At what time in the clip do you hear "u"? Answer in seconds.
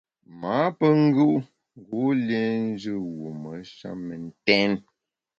1.37-1.43